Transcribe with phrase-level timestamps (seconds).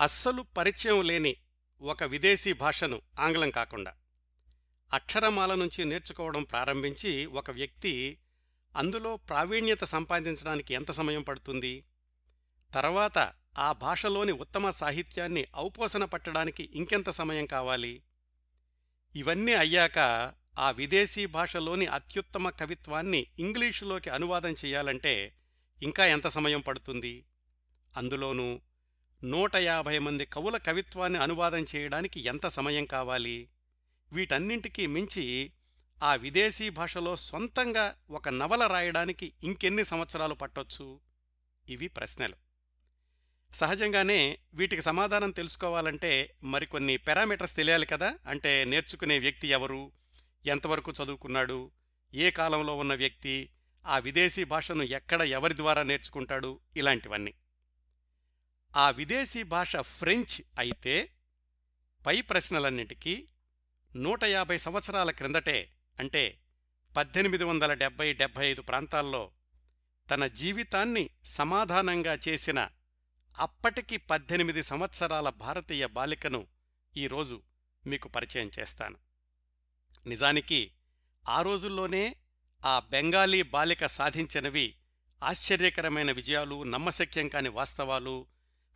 [0.00, 1.36] అస్సలు పరిచయం లేని
[1.80, 3.94] ఒక విదేశీ భాషను ఆంగ్లం కాకుండా.
[4.92, 8.18] అక్షరమాల నుంచి నేర్చుకోవడం ప్రారంభించి ఒక వ్యక్తి
[8.76, 11.84] అందులో ప్రావీణ్యత సంపాదించడానికి ఎంత సమయం పడుతుంది?
[12.74, 18.02] తర్వాత ఆ భాషలోని ఉత్తమ సాహిత్యాన్ని ఔపోసన పట్టడానికి ఇంకెంత సమయం కావాలి?
[19.16, 19.98] ఇవన్నీ అయ్యాక
[20.58, 25.34] ఆ విదేశీ భాషలోని అత్యుత్తమ కవిత్వాన్ని ఇంగ్లీషులోకి అనువాదం చెయ్యాలంటే
[25.82, 27.24] ఇంకా ఎంత సమయం పడుతుంది?
[27.96, 28.60] అందులోనూ
[29.24, 33.48] నూట యాభై మంది కవుల కవిత్వాన్ని అనువాదం చేయడానికి ఎంత సమయం కావాలి?
[34.12, 35.52] వీటన్నింటికీ మించి
[36.02, 41.00] ఆ విదేశీ భాషలో సొంతంగా ఒక నవల రాయడానికి ఇంకెన్ని సంవత్సరాలు పట్టొచ్చు?
[41.68, 42.34] ఇవి ప్రశ్నలు.
[43.54, 48.18] సహజంగానే వీటికి సమాధానం తెలుసుకోవాలంటే మరికొన్ని పారామీటర్స్ తెలియాలి కదా?
[48.26, 49.92] అంటే నేర్చుకునే వ్యక్తి ఎవరు?
[50.46, 51.70] ఎంతవరకు చదువుకున్నాడు?
[52.14, 53.50] ఏ కాలంలో ఉన్న వ్యక్తి?
[53.86, 56.60] ఆ విదేశీ భాషను ఎక్కడ ఎవరి ద్వారా నేర్చుకుంటాడు?
[56.76, 57.34] ఇలాంటివన్నీ.
[58.78, 61.10] ఆ విదేశీ భాష ఫ్రెంచ్ అయితే
[62.06, 63.28] పై ప్రశ్నలన్నిటికీ
[63.96, 66.40] నూట యాభై సంవత్సరాల క్రిందటే అంటే
[66.96, 69.32] పద్దెనిమిది వందల డెబ్బై డెబ్బై ఐదు ప్రాంతాల్లో
[70.10, 72.68] తన జీవితాన్ని సమాధానంగా చేసిన
[73.38, 76.46] అప్పటికి పద్దెనిమిది సంవత్సరాల భారతీయ బాలికను
[76.96, 77.42] ఈరోజు
[77.86, 78.98] మీకు పరిచయం చేస్తాను.
[80.06, 80.72] నిజానికి
[81.28, 82.16] ఆ రోజుల్లోనే
[82.64, 84.76] ఆ బెంగాలీ బాలిక సాధించినవి
[85.22, 88.26] ఆశ్చర్యకరమైన విజయాలు నమ్మశక్యం కాని వాస్తవాలు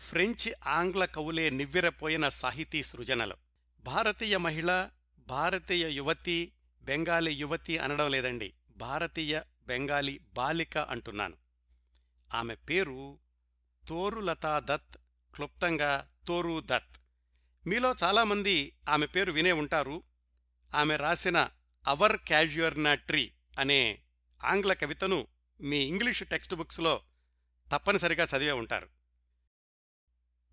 [0.00, 3.36] ఫ్రెంచ్ ఆంగ్ల కవులే నివ్వెరపోయిన సాహితీ సృజనలు.
[3.80, 11.36] భారతీయ మహిళ భారతీయ యువతి బెంగాలీ యువతి అనడం లేదండి భారతీయ బెంగాలీ బాలిక అంటున్నాను.
[12.34, 13.18] ఆమె పేరు
[13.88, 14.98] తోరులతా దత్
[15.34, 16.98] క్లుప్తంగా తోరు దత్.
[17.66, 20.02] మీలో చాలామంది ఆమె పేరు వినే ఉంటారు.
[20.74, 21.48] ఆమె రాసిన
[21.86, 23.98] అవర్ క్యాజుయర్నా ట్రీ అనే
[24.44, 25.26] ఆంగ్ల కవితను
[25.60, 27.02] మీ ఇంగ్లీషు టెక్స్ట్ బుక్స్లో
[27.72, 28.99] తప్పనిసరిగా చదివే ఉంటారు.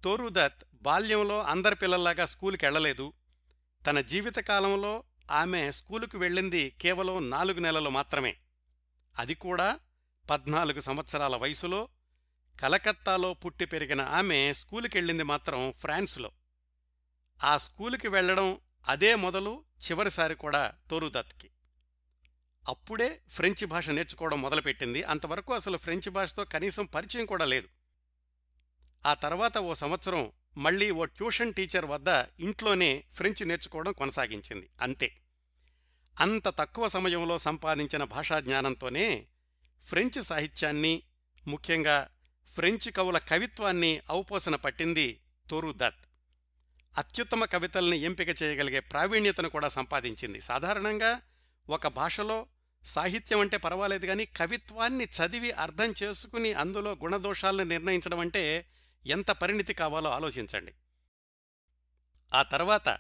[0.03, 3.13] తోరుదత్ బాల్యంలో అందరి పిల్లల్లాగా స్కూలుకి వెళ్ళలేదు.
[3.87, 8.37] తన జీవితకాలంలో ఆమె స్కూలుకు వెళ్ళింది కేవలం నాలుగు నెలలు మాత్రమే.
[9.19, 9.79] అది కూడా
[10.29, 11.89] పద్నాలుగు సంవత్సరాల వయసులో
[12.61, 16.31] కలకత్తాలో పుట్టి పెరిగిన ఆమె స్కూలుకెళ్ళింది మాత్రం ఫ్రాన్స్లో.
[17.43, 18.57] ఆ స్కూలుకి వెళ్ళడం
[18.87, 21.49] అదే మొదలు చివరిసారి కూడా తోరుదత్కి
[22.67, 25.03] అప్పుడే ఫ్రెంచి భాష నేర్చుకోవడం మొదలుపెట్టింది.
[25.03, 27.76] అంతవరకు అసలు ఫ్రెంచి భాషతో కనీసం పరిచయం కూడా లేదు.
[29.05, 32.07] ఆ తర్వాత ఓ సంవత్సరం మళ్ళీ ఓ ట్యూషన్ టీచర్ వద్ద
[32.39, 34.69] ఇంట్లోనే ఫ్రెంచ్ నేర్చుకోవడం కొనసాగించింది.
[34.81, 35.21] అంతే.
[36.19, 39.27] అంత తక్కువ సమయంలో సంపాదించిన భాషా జ్ఞానంతోనే
[39.87, 41.03] ఫ్రెంచ్ సాహిత్యాన్ని
[41.47, 42.09] ముఖ్యంగా
[42.55, 46.07] ఫ్రెంచ్ కవుల కవిత్వాన్ని ఔపోసన పట్టింది తోరుదత్
[46.97, 50.41] అత్యుత్తమ కవితల్ని ఎంపిక చేయగలిగే ప్రావీణ్యతను కూడా సంపాదించింది.
[50.41, 51.21] సాధారణంగా
[51.69, 52.47] ఒక భాషలో
[52.83, 58.65] సాహిత్యం అంటే పర్వాలేదు కానీ కవిత్వాన్ని చదివి అర్థం చేసుకుని అందులో గుణదోషాలను నిర్ణయించడం అంటే
[59.07, 60.73] ఎంత పరిణితి కావాలో ఆలోచించండి.
[62.33, 62.99] ఆ తర్వాత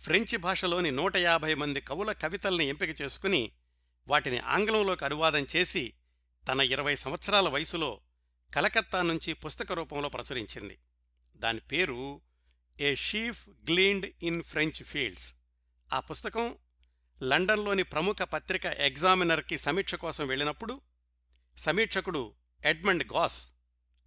[0.00, 3.52] ఫ్రెంచి భాషలోని నూట యాభై మంది కవుల కవితల్ని ఎంపిక చేసుకుని
[4.08, 5.92] వాటిని ఆంగ్లంలోకి అనువాదం చేసి
[6.48, 8.00] తన ఇరవై సంవత్సరాల వయసులో
[8.54, 10.78] కలకత్తా నుంచి పుస్తక రూపంలో ప్రచురించింది.
[11.36, 12.20] దాని పేరు
[12.80, 15.34] a sheaf gleaned in French fields
[15.92, 16.56] ఆ పుస్తకం
[17.22, 20.80] లండన్లోని ప్రముఖ పత్రిక ఎగ్జామినర్కి సమీక్ష కోసం వెళ్ళినప్పుడు
[21.58, 22.34] సమీక్షకుడు
[22.64, 23.52] ఎడ్మండ్ గాస్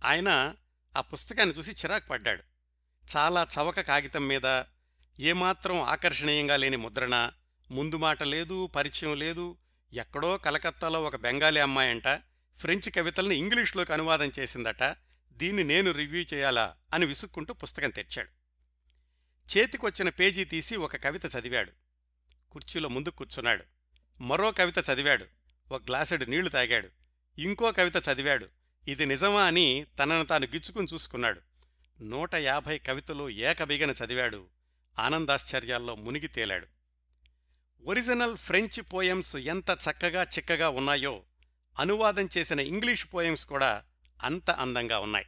[0.05, 0.55] ఆయన
[0.95, 2.43] ఆ పుస్తకాన్ని చూసి చిరాకు పడ్డాడు.
[3.17, 4.63] చాలా చవక కాగితం మీద
[5.19, 7.31] ఏమాత్రం ఆకర్షణీయంగా లేని ముద్రణ
[7.71, 9.57] ముందు మాట లేదు పరిచయం లేదు
[9.93, 12.07] ఎక్కడో కలకత్తాలో ఒక బెంగాలీ అమ్మాయంట
[12.57, 14.83] ఫ్రెంచ్ కవితల్ని ఇంగ్లీష్లోకి అనువాదం చేసిందట
[15.33, 18.29] దీన్ని నేను రివ్యూ చేయాలా అని విసుక్కుంటూ పుస్తకం తెచ్చాడు
[19.57, 21.71] చేతికొచ్చిన పేజీ తీసి ఒక కవిత చదివాడు.
[22.51, 23.63] కుర్చీలో ముందు కూర్చున్నాడు.
[24.21, 25.25] మరో కవిత చదివాడు.
[25.71, 26.89] ఒక గ్లాసుడు నీళ్ళు తాగాడు.
[27.37, 28.49] ఇంకో కవిత చదివాడు.
[28.87, 31.41] ఇది నిజమా అని తనను తాను గిచ్చుకుని చూసుకున్నాడు.
[32.01, 34.45] నూట యాభై కవితలు ఏకబిగన చదివాడు.
[34.99, 36.67] ఆనందాశ్చర్యాల్లో మునిగి తేలాడు.
[37.85, 41.23] ఒరిజినల్ ఫ్రెంచ్ పోయమ్స్ ఎంత చక్కగా చిక్కగా ఉన్నాయో
[41.79, 43.83] అనువాదం చేసిన ఇంగ్లీష్ పోయమ్స్ కూడా
[44.23, 45.25] అంత అందంగా ఉన్నాయి.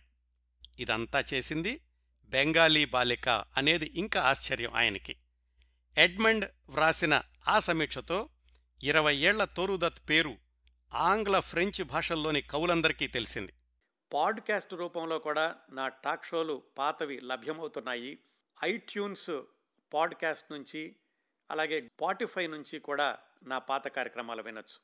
[0.80, 1.80] ఇదంతా చేసింది
[2.26, 5.16] బెంగాలీ బాలిక అనేది ఇంకా ఆశ్చర్యం ఆయనకి.
[5.98, 8.30] ఎడ్మండ్ వ్రాసిన ఆ సమీక్షతో
[8.84, 10.38] ఇరవై ఏళ్ళ తోరుదత్ పేరు
[10.94, 13.54] ఆంగ్ల ఫ్రెంచ్ భాషల్లోని కవులందరికీ తెలిసింది.
[14.14, 18.20] పాడ్కాస్ట్ రూపంలో కూడా నా టాక్ షోలు పాతవి లభ్యమవుతున్నాయి.
[18.64, 19.42] ఐట్యూన్స్
[19.94, 20.96] పాడ్కాస్ట్ నుంచి
[21.52, 24.80] అలాగే స్పాటిఫై నుంచి కూడా నా పాత కార్యక్రమాలు వినొచ్చు.